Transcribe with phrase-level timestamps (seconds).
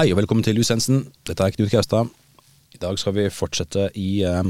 [0.00, 1.02] Hei og velkommen til Lusensen.
[1.28, 2.08] Dette er Knut Kaustad.
[2.72, 4.46] I dag skal vi fortsette i eh,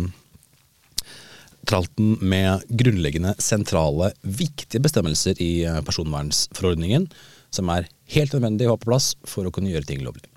[1.67, 7.09] tralten med grunnleggende, sentrale, viktige bestemmelser i uh, personvernsforordningen,
[7.51, 10.31] som er helt nødvendig å ha på plass for å kunne gjøre ting lovlig.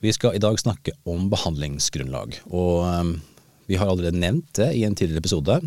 [0.00, 2.40] Vi skal i dag snakke om behandlingsgrunnlag.
[2.48, 3.14] og eh,
[3.68, 5.60] Vi har allerede nevnt det i en tidligere episode,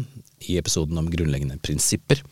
[0.50, 2.26] i episoden om grunnleggende prinsipper.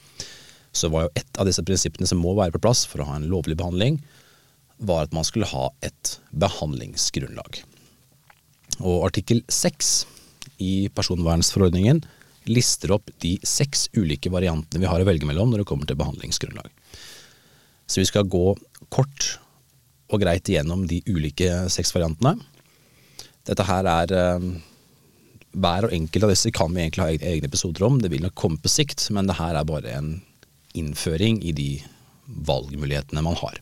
[0.74, 3.22] Så var jo et av disse prinsippene som må være på plass for å ha
[3.22, 4.02] en lovlig behandling,
[4.78, 7.62] var at man skulle ha et behandlingsgrunnlag.
[8.84, 10.06] Og artikkel seks
[10.62, 12.04] i personvernsforordningen
[12.48, 16.00] lister opp de seks ulike variantene vi har å velge mellom når det kommer til
[16.00, 16.70] behandlingsgrunnlag.
[17.88, 18.54] Så vi skal gå
[18.94, 19.38] kort
[20.08, 22.38] og greit igjennom de ulike seks variantene.
[23.48, 24.50] Dette her er eh,
[25.58, 27.96] Hver og enkelt av disse kan vi egentlig ha egne episoder om.
[27.98, 30.10] Det vil nok komme på sikt, men det her er bare en
[30.78, 31.70] innføring i de
[32.28, 33.58] valgmulighetene man har.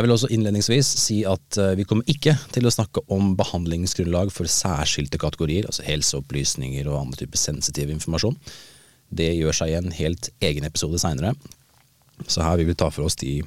[0.00, 4.30] Jeg vil også innledningsvis si at eh, vi kommer ikke til å snakke om behandlingsgrunnlag
[4.32, 8.38] for særskilte kategorier, altså helseopplysninger og andre typer sensitiv informasjon.
[9.12, 11.34] Det gjør seg i en helt egen episode seinere.
[12.24, 13.42] Så her vil vi ta for oss de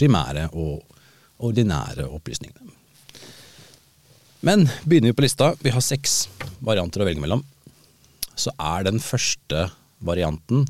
[0.00, 0.80] primære og
[1.36, 2.72] ordinære opplysningene.
[4.40, 5.52] Men begynner vi på lista.
[5.60, 6.30] Vi har seks
[6.64, 7.44] varianter å velge mellom.
[8.40, 9.68] Så er den første
[10.00, 10.64] varianten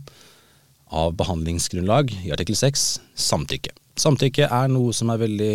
[0.91, 2.97] av behandlingsgrunnlag i artikkel 6
[3.31, 3.77] samtykke.
[4.01, 5.55] Samtykke er noe som er veldig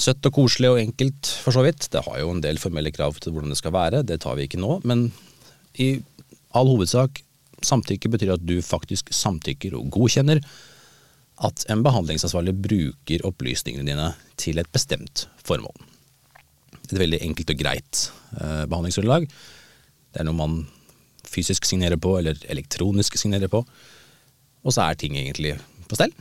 [0.00, 1.88] søtt og koselig og enkelt, for så vidt.
[1.92, 4.48] Det har jo en del formelle krav til hvordan det skal være, det tar vi
[4.48, 4.80] ikke nå.
[4.88, 5.08] Men
[5.80, 5.96] i
[6.54, 7.20] all hovedsak,
[7.64, 10.42] samtykke betyr at du faktisk samtykker og godkjenner
[11.44, 14.10] at en behandlingsansvarlig bruker opplysningene dine
[14.40, 15.74] til et bestemt formål.
[16.84, 18.04] Et veldig enkelt og greit
[18.38, 19.26] eh, behandlingsgrunnlag.
[20.14, 20.60] Det er noe man
[21.26, 23.64] fysisk signerer på, eller elektronisk signerer på.
[24.64, 25.56] Og så er ting egentlig
[25.88, 26.14] på stell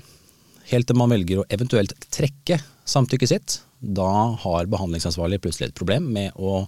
[0.72, 2.60] helt til man velger å eventuelt trekke
[2.90, 3.56] samtykket sitt.
[3.80, 4.10] Da
[4.44, 6.64] har behandlingsansvarlig plutselig et problem med å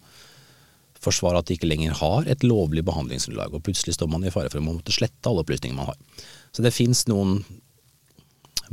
[1.05, 4.49] forsvare at de ikke lenger har et lovlig behandlingsgrunnlag, og plutselig står man i fare
[4.51, 6.25] for å måtte slette alle opplysningene man har.
[6.55, 7.39] Så det fins noen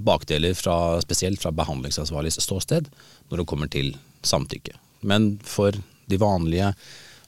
[0.00, 2.88] bakdeler, fra, spesielt fra behandlingsansvarligs ståsted,
[3.28, 3.92] når det kommer til
[4.24, 4.78] samtykke.
[5.04, 5.76] Men for
[6.08, 6.72] de vanlige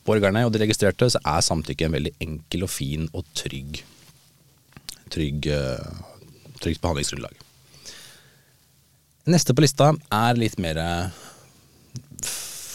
[0.06, 3.82] borgerne og de registrerte, så er samtykke en veldig enkel og fin og trygg,
[5.12, 7.44] trygg, uh, trygt behandlingsgrunnlag.
[9.24, 10.76] Neste på lista er litt mer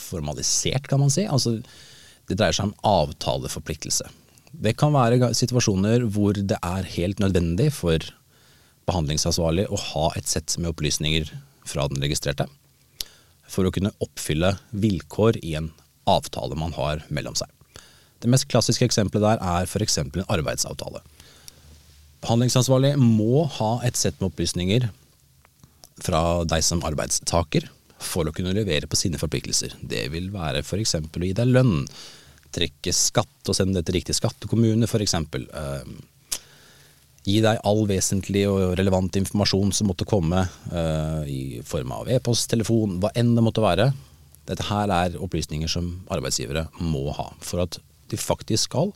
[0.09, 1.27] formalisert, kan man si.
[1.29, 1.59] Altså,
[2.29, 4.07] det dreier seg om avtaleforpliktelse.
[4.49, 8.01] Det kan være situasjoner hvor det er helt nødvendig for
[8.89, 11.29] behandlingsansvarlig å ha et sett med opplysninger
[11.69, 12.47] fra den registrerte,
[13.45, 15.69] for å kunne oppfylle vilkår i en
[16.09, 17.49] avtale man har mellom seg.
[18.19, 19.99] Det mest klassiske eksempelet der er f.eks.
[20.01, 21.03] en arbeidsavtale.
[22.25, 24.89] Behandlingsansvarlig må ha et sett med opplysninger
[26.03, 27.67] fra deg som arbeidstaker
[27.99, 29.75] for å kunne levere på sine forpliktelser.
[29.81, 30.95] Det vil være f.eks.
[30.99, 31.83] å gi deg lønn,
[32.55, 35.15] trekke skatt og sende det til riktig skattekommune f.eks.
[35.19, 35.83] Uh,
[37.27, 42.49] gi deg all vesentlig og relevant informasjon som måtte komme uh, i form av e-post,
[42.51, 43.91] telefon, hva enn det måtte være.
[44.49, 47.77] Dette her er opplysninger som arbeidsgivere må ha for at
[48.09, 48.93] de faktisk skal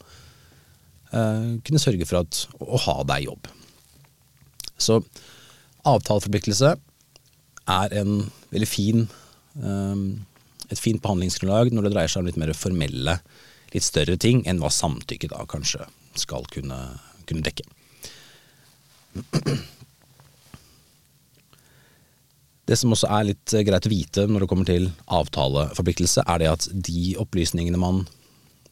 [1.13, 3.51] uh, kunne sørge for at, å ha deg i jobb.
[4.81, 5.03] Så
[5.87, 6.73] avtaleforpliktelse
[7.69, 8.15] er en
[8.51, 9.05] veldig fin
[9.61, 10.05] um,
[10.71, 13.17] et fint behandlingsgrunnlag når det dreier seg om litt mer formelle,
[13.73, 15.85] litt større ting enn hva samtykke da kanskje
[16.19, 16.79] skal kunne,
[17.29, 17.65] kunne dekke.
[22.63, 26.51] Det som også er litt greit å vite når det kommer til avtaleforpliktelse, er det
[26.53, 28.05] at de opplysningene man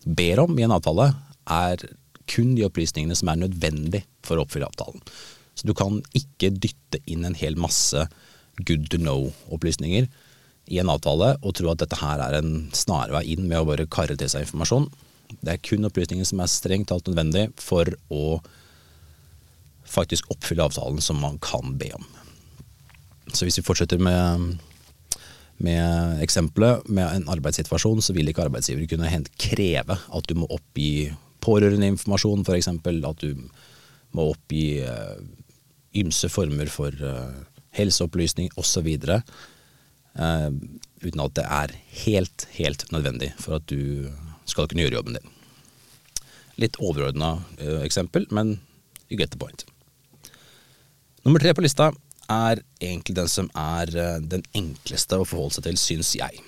[0.05, 1.11] ber om i en avtale,
[1.51, 1.83] er
[2.31, 5.01] kun de opplysningene som er nødvendig for å oppfylle avtalen.
[5.57, 8.05] Så du kan ikke dytte inn en hel masse
[8.67, 10.07] good to know-opplysninger
[10.71, 13.89] i en avtale og tro at dette her er en snarvei inn med å bare
[13.91, 14.89] karre til seg informasjon.
[15.39, 18.41] Det er kun opplysninger som er strengt talt nødvendig for å
[19.91, 22.05] faktisk oppfylle avtalen som man kan be om.
[23.31, 24.57] Så hvis vi fortsetter med,
[25.63, 31.11] med eksempelet med en arbeidssituasjon, så vil ikke arbeidsgiver kunne kreve at du må oppgi
[31.41, 32.69] pårørendeinformasjon, f.eks.
[32.71, 33.45] At du
[34.15, 35.17] må oppgi uh,
[35.97, 37.39] ymse former for uh,
[37.81, 38.87] helseopplysning osv.
[40.15, 40.49] Uh,
[41.01, 41.75] uten at det er
[42.05, 44.09] helt, helt nødvendig for at du
[44.49, 45.33] skal kunne gjøre jobben din.
[46.61, 48.59] Litt overordna uh, eksempel, men
[49.09, 49.65] you get the point.
[51.25, 51.91] Nummer tre på lista
[52.31, 56.41] er egentlig den som er uh, den enkleste å forholde seg til, syns jeg.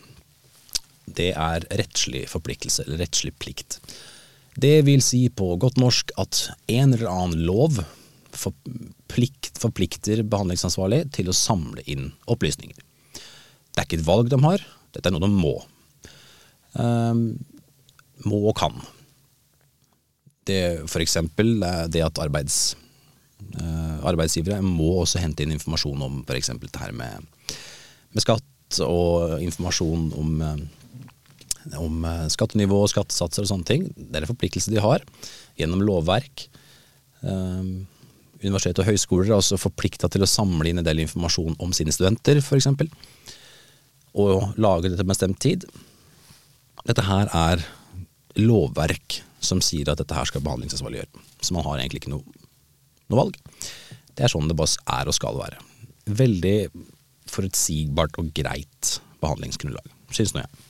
[1.04, 3.80] Det er rettslig forpliktelse, eller rettslig plikt.
[4.54, 7.82] Det vil si på godt norsk at en eller annen lov
[8.38, 12.78] forplikt, forplikter behandlingsansvarlig til å samle inn opplysninger.
[13.74, 14.64] Det er ikke et valg de har,
[14.94, 15.56] dette er noe de må.
[16.78, 17.26] Um,
[18.28, 18.78] må og kan.
[20.48, 21.18] Det F.eks.
[21.94, 22.76] det at arbeids,
[23.58, 26.54] uh, arbeidsgivere må også hente inn informasjon om f.eks.
[26.62, 27.30] det her med,
[28.14, 33.88] med, skatt, og informasjon om, uh, om skattenivå og skattesatser og sånne ting.
[33.98, 35.06] Det er en forpliktelse de har
[35.60, 36.48] gjennom lovverk.
[37.24, 37.86] Um,
[38.50, 41.94] universitet og høyskoler er også forplikta til å samle inn en del informasjon om sine
[41.96, 42.70] studenter, f.eks.
[44.14, 45.66] Og lage det til bestemt tid.
[46.84, 47.64] Dette her er
[48.40, 51.24] lovverk som sier at dette her skal behandlingsansvarliggjøre.
[51.44, 52.24] Så man har egentlig ikke noe,
[53.12, 53.40] noe valg.
[54.14, 55.60] Det er sånn det bare er og skal være.
[56.08, 56.58] Veldig
[57.32, 60.63] forutsigbart og greit behandlingsgrunnlag, synes nå jeg.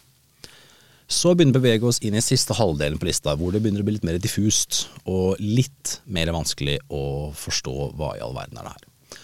[1.13, 3.83] Så begynner vi å bevege oss inn i siste halvdelen på lista, hvor det begynner
[3.83, 7.03] å bli litt mer diffust og litt mer vanskelig å
[7.37, 9.19] forstå hva i all verden er det her.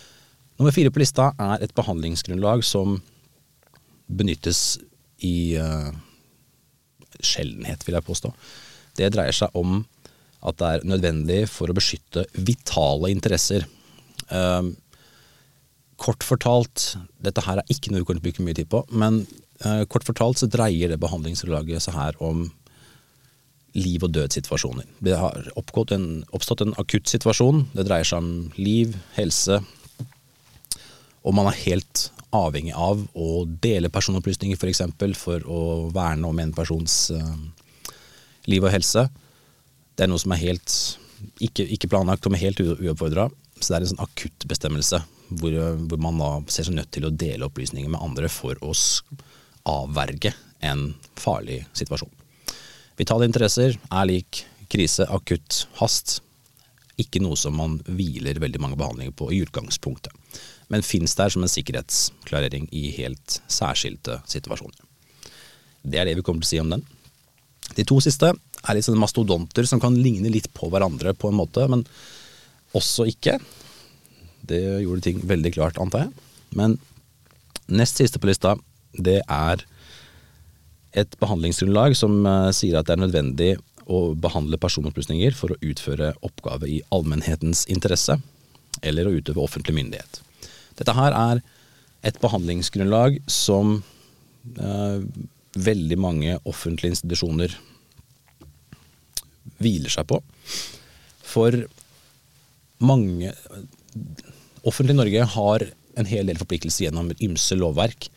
[0.60, 3.00] Nummer fire på lista er et behandlingsgrunnlag som
[4.10, 4.78] benyttes
[5.26, 5.90] i uh,
[7.24, 8.32] sjeldenhet, vil jeg påstå.
[9.00, 9.82] Det dreier seg om
[10.46, 13.66] at det er nødvendig for å beskytte vitale interesser.
[14.30, 14.72] Uh,
[16.00, 16.94] kort fortalt,
[17.24, 19.24] dette her er ikke noe vi kommer til bruke mye tid på, men
[19.92, 22.46] kort fortalt så dreier det behandlingsgrunnlaget seg her om
[23.76, 24.86] liv- og død-situasjoner.
[25.04, 25.36] Det har
[25.96, 27.66] en, oppstått en akutt situasjon.
[27.76, 29.60] Det dreier seg om liv, helse,
[31.28, 34.62] og man er helt avhengig av å dele personopplysninger f.eks.
[34.62, 35.62] For, eksempel, for å
[35.94, 37.36] verne om en persons uh,
[38.50, 39.08] liv og helse.
[39.98, 40.76] Det er noe som er helt
[41.44, 43.28] ikke, ikke planlagt og helt uoppfordra.
[43.60, 45.02] Så det er en sånn akuttbestemmelse
[45.40, 45.56] hvor,
[45.90, 48.72] hvor man da ser seg nødt til å dele opplysninger med andre for å
[49.70, 50.34] avverge
[50.66, 50.90] en
[51.20, 52.12] farlig situasjon.
[53.00, 56.20] Vitale interesser er lik krise, akutt, hast.
[57.00, 60.14] Ikke noe som man hviler veldig mange behandlinger på i utgangspunktet
[60.70, 64.78] men fins der som en sikkerhetsklarering i helt særskilte situasjoner.
[65.82, 66.84] Det er det vi kommer til å si om den.
[67.78, 71.40] De to siste er litt sånne mastodonter som kan ligne litt på hverandre på en
[71.40, 71.86] måte, men
[72.78, 73.40] også ikke.
[74.46, 76.28] Det gjorde ting veldig klart, antar jeg.
[76.60, 76.78] Men
[77.70, 78.54] nest siste på lista,
[78.94, 79.66] det er
[80.98, 83.52] et behandlingsgrunnlag som uh, sier at det er nødvendig
[83.90, 88.20] å behandle personopplysninger for å utføre oppgave i allmennhetens interesse,
[88.86, 90.22] eller å utøve offentlig myndighet.
[90.78, 91.42] Dette her er
[92.06, 93.80] et behandlingsgrunnlag som
[94.62, 95.02] eh,
[95.58, 97.56] veldig mange offentlige institusjoner
[99.60, 100.22] hviler seg på.
[101.26, 101.58] For
[102.80, 103.34] mange
[104.68, 105.64] Offentlig Norge har
[106.00, 108.10] en hel del forpliktelser gjennom ymse lovverk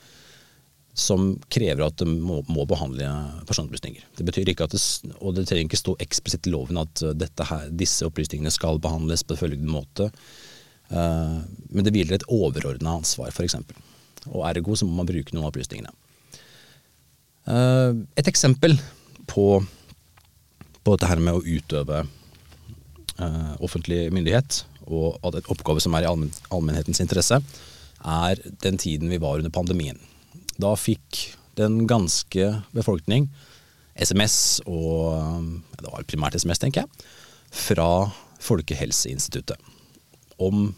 [0.93, 3.09] som krever at det må, må behandle
[3.49, 4.05] personopplysninger.
[4.19, 4.83] Det betyr ikke at det,
[5.25, 7.03] og det trenger ikke stå eksplisitt i loven at
[7.49, 10.11] her, disse opplysningene skal behandles på følgende måte.
[10.93, 11.39] Eh,
[11.73, 13.57] men det hviler et overordna ansvar, f.eks.
[14.29, 15.95] Og ergo så må man bruke noen av opplysningene.
[17.49, 18.77] Eh, et eksempel
[19.33, 19.47] på,
[20.85, 22.05] på dette her med å utøve
[23.63, 27.37] offentlig myndighet, og at en oppgave som er i allmen, allmennhetens interesse,
[28.03, 30.01] er den tiden vi var under pandemien.
[30.61, 31.23] Da fikk
[31.59, 33.29] den ganske befolkning
[33.93, 35.45] SMS, og
[35.77, 37.09] det var primært SMS, tenker jeg,
[37.53, 38.09] fra
[38.43, 39.61] Folkehelseinstituttet
[40.43, 40.71] om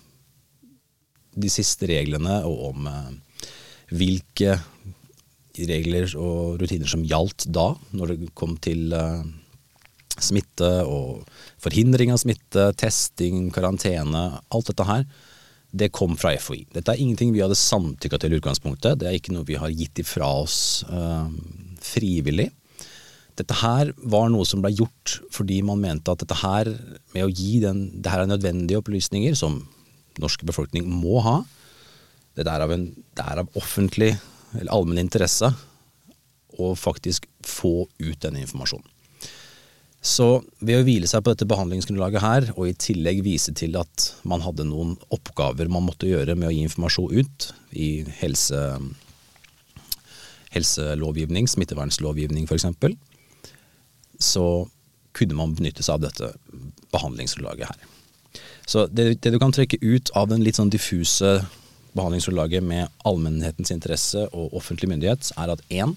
[1.34, 3.12] de siste reglene og om eh,
[3.94, 4.58] hvilke
[5.54, 9.22] regler og rutiner som gjaldt da, når det kom til eh,
[10.14, 11.24] smitte og
[11.62, 15.06] forhindring av smitte, testing, karantene, alt dette her,
[15.74, 16.64] det kom fra FHI.
[16.74, 19.00] Dette er ingenting vi hadde samtykka til i utgangspunktet.
[19.00, 21.26] Det er ikke noe vi har gitt ifra oss uh,
[21.82, 22.52] frivillig.
[23.34, 26.70] Dette her var noe som ble gjort fordi man mente at dette her
[27.16, 29.64] med å gi den, det her er nødvendige opplysninger som
[30.22, 31.40] norske befolkning må ha.
[32.38, 34.12] Det er av, en, det er av offentlig
[34.54, 35.50] eller allmenn interesse
[36.54, 38.93] å faktisk få ut denne informasjonen.
[40.04, 40.26] Så
[40.60, 44.44] ved å hvile seg på dette behandlingsgrunnlaget her, og i tillegg vise til at man
[44.44, 47.88] hadde noen oppgaver man måtte gjøre med å gi informasjon ut i
[48.20, 48.60] helse,
[50.52, 52.68] helselovgivning, smittevernlovgivning f.eks.,
[54.20, 54.46] så
[55.16, 56.30] kunne man benytte seg av dette
[56.92, 57.90] behandlingsgrunnlaget her.
[58.68, 61.38] Så det, det, du kan trekke ut av den litt sånn diffuse
[61.96, 65.96] behandlingsgrunnlaget med allmennhetens interesse og offentlig myndighet, er at én,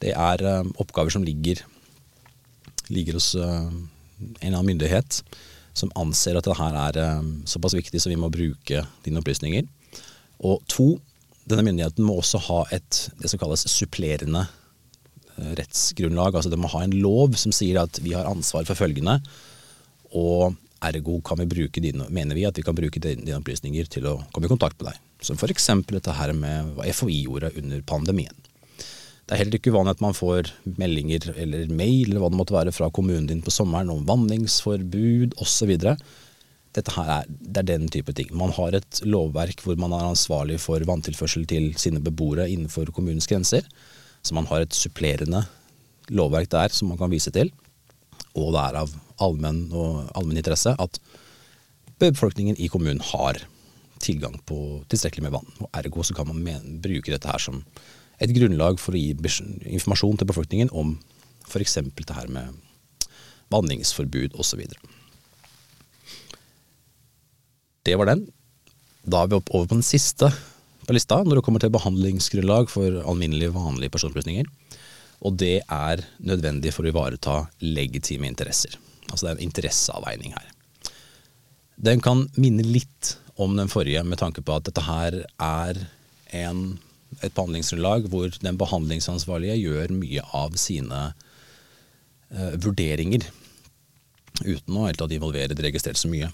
[0.00, 1.60] det er um, oppgaver som ligger,
[2.92, 5.20] ligger hos uh, en eller annen myndighet
[5.76, 9.66] som anser at det her er um, såpass viktig så vi må bruke dine opplysninger.
[10.46, 10.94] Og to,
[11.48, 16.36] denne myndigheten må også ha et det som kalles supplerende uh, rettsgrunnlag.
[16.36, 19.18] Altså det må ha en lov som sier at vi har ansvar for følgende.
[20.16, 24.08] Og Ergo kan vi bruke dine, mener vi at vi kan bruke dine opplysninger til
[24.08, 25.04] å komme i kontakt med deg.
[25.24, 25.70] Som f.eks.
[25.88, 28.45] dette her med hva FHI gjorde under pandemien.
[29.26, 32.54] Det er heller ikke uvanlig at man får meldinger eller mail eller hva det måtte
[32.54, 35.72] være fra kommunen din på sommeren om vanningsforbud osv.
[36.76, 38.30] Dette her er, det er den type ting.
[38.38, 43.26] Man har et lovverk hvor man er ansvarlig for vanntilførsel til sine beboere innenfor kommunens
[43.26, 43.66] grenser.
[44.22, 45.42] Så man har et supplerende
[46.14, 47.50] lovverk der som man kan vise til.
[48.38, 48.94] Og det er av
[49.26, 51.02] allmenn og allmenn interesse at
[51.98, 53.42] befolkningen i kommunen har
[53.98, 55.54] tilgang på tilstrekkelig med vann.
[55.64, 57.64] Og ergo så kan man bruke dette her som
[58.22, 60.96] et grunnlag for å gi informasjon til befolkningen om
[61.46, 61.78] f.eks.
[61.78, 62.54] det her med
[63.52, 64.64] vanningsforbud osv.
[67.86, 68.26] Det var den.
[69.06, 70.32] Da er vi over på den siste
[70.86, 74.48] på lista når det kommer til behandlingsgrunnlag for alminnelige, vanlige personopplysninger.
[75.26, 78.74] Og det er nødvendig for å ivareta legitime interesser.
[79.10, 80.50] Altså det er en interesseavveining her.
[81.76, 85.80] Den kan minne litt om den forrige med tanke på at dette her er
[86.36, 86.78] en,
[87.24, 93.26] et behandlingsgrunnlag hvor den behandlingsansvarlige gjør mye av sine uh, vurderinger
[94.44, 96.28] uten å helt tatt involvere det registrerte så mye.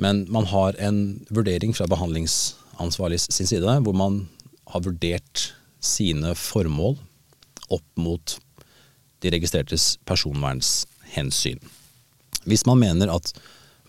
[0.00, 4.24] Men man har en vurdering fra behandlingsansvarlig sin side hvor man
[4.72, 6.96] har vurdert sine formål
[7.72, 8.36] opp mot
[9.22, 11.60] de registrertes personvernshensyn.
[12.42, 13.30] Hvis man mener at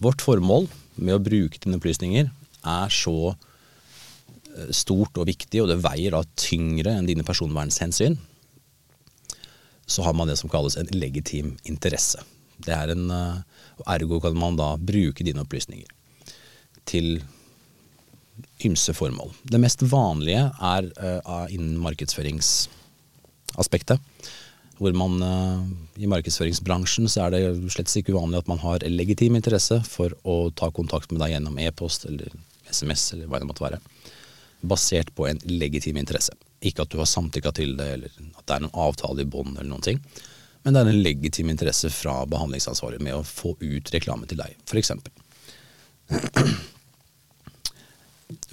[0.04, 0.68] Vårt formål
[1.00, 2.28] med å bruke dine opplysninger
[2.68, 3.52] er så eh,
[4.76, 8.16] stort og viktig, og det veier da tyngre enn dine personvernhensyn,
[9.86, 12.20] så har man det som kalles en legitim interesse.
[12.64, 13.42] Det er en, eh,
[13.96, 15.88] Ergo kan man da bruke dine opplysninger
[16.86, 17.24] til
[18.66, 19.32] ymse formål.
[19.44, 24.00] Det mest vanlige er uh, innen markedsføringsaspektet
[24.80, 25.62] hvor man uh,
[26.02, 30.50] i markedsføringsbransjen så er det slett ikke uvanlig at man har legitim interesse for å
[30.56, 32.30] ta kontakt med deg gjennom e-post eller
[32.72, 33.80] SMS eller hva det måtte være.
[34.64, 36.36] Basert på en legitim interesse.
[36.64, 39.58] Ikke at du har samtykka til det, eller at det er noen avtale i bånd
[39.58, 40.00] eller noen ting.
[40.64, 44.56] Men det er en legitim interesse fra behandlingsansvarlig med å få ut reklame til deg,
[44.64, 44.94] f.eks.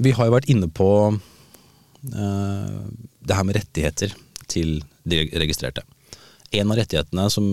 [0.04, 2.80] Vi har jo vært inne på uh,
[3.20, 4.16] det her med rettigheter
[4.50, 5.86] til de registrerte.
[6.50, 7.46] En av rettighetene som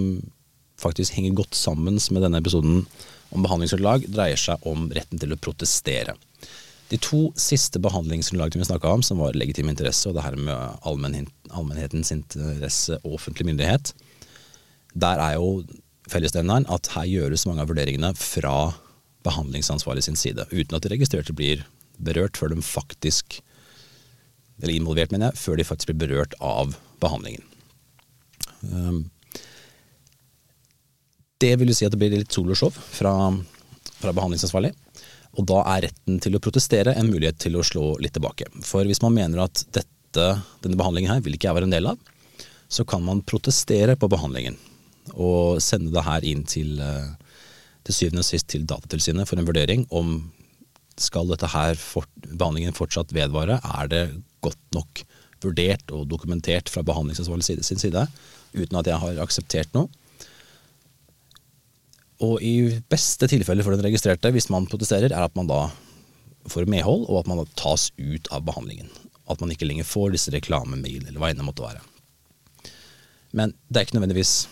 [0.82, 2.86] faktisk henger godt sammen med denne episoden
[3.34, 6.16] om behandlingsgrunnlag, dreier seg om retten til å protestere.
[6.88, 10.78] De to siste behandlingsgrunnlagene vi snakka om, som var legitim interesse og det her med
[10.88, 13.92] allmennhetens interesse og offentlig myndighet,
[14.96, 15.66] der er jo
[16.08, 18.56] fellesnevneren at her gjøres mange av vurderingene fra
[19.28, 21.66] behandlingsansvarlig sin side, uten at de registrerte blir
[21.98, 23.42] berørt før de faktisk
[24.58, 27.44] Eller involvert, mener jeg, før de faktisk blir berørt av behandlingen.
[28.66, 29.04] Ehm,
[31.38, 33.12] det vil jo si at det blir litt soloshow fra,
[34.00, 34.72] fra behandlingsansvarlig.
[35.38, 38.50] Og da er retten til å protestere en mulighet til å slå litt tilbake.
[38.66, 40.30] For hvis man mener at dette,
[40.64, 42.00] denne behandlingen her vil ikke jeg være en del av,
[42.68, 44.58] så kan man protestere på behandlingen.
[45.14, 47.14] Og sende det her inn til, eh,
[47.88, 50.32] til syvende og sist til Datatilsynet for en vurdering om
[50.98, 53.62] skal dette her for, behandlingen fortsatt vedvare.
[53.62, 54.04] Er det
[54.42, 55.06] godt nok
[55.46, 58.08] vurdert og dokumentert fra behandlingsansvarlig sin side?
[58.56, 59.90] uten at jeg har akseptert noe.
[62.24, 65.68] Og i beste tilfelle for den registrerte, hvis man protesterer, er at man da
[66.50, 68.90] får medhold, og at man da tas ut av behandlingen.
[69.30, 71.84] At man ikke lenger får disse reklamemail, eller hva enn det måtte være.
[73.38, 74.48] Men det er ikke nødvendigvis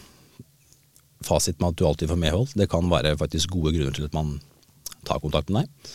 [1.26, 2.54] fasit med at du alltid får medhold.
[2.60, 4.36] Det kan være faktisk gode grunner til at man
[5.08, 5.94] tar kontakt med deg.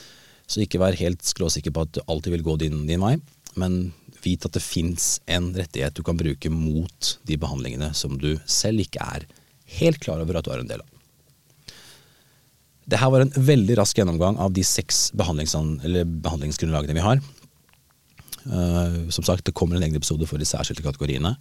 [0.50, 3.14] Så ikke vær helt skråsikker på at du alltid vil gå din, din vei,
[3.60, 3.92] men
[4.24, 8.82] vit at det fins en rettighet du kan bruke mot de behandlingene som du selv
[8.82, 9.28] ikke er
[9.78, 10.99] helt klar over at du er en del av.
[12.90, 17.20] Det her var en veldig rask gjennomgang av de seks behandlingsgrunnlagene vi har.
[18.40, 21.36] Uh, som sagt, det kommer en egen episode for de særskilte kategoriene.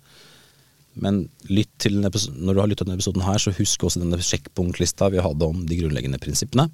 [0.99, 4.19] Men lytt til når du har lytta til denne episoden her, så husk også denne
[4.25, 6.67] sjekkpunktlista vi hadde om de grunnleggende prinsippene.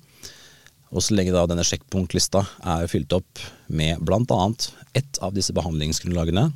[0.95, 4.41] Og så lenge da denne sjekkpunktlista er fylt opp med bl.a.
[4.97, 6.49] ett av disse behandlingsgrunnlagene,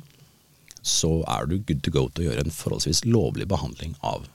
[0.80, 4.28] så er du good to go til å gjøre en forholdsvis lovlig behandling av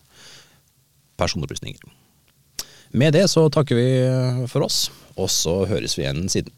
[1.18, 2.05] personopplysninger.
[2.96, 3.88] Med det så takker vi
[4.48, 4.86] for oss,
[5.20, 6.54] og så høres vi igjen siden.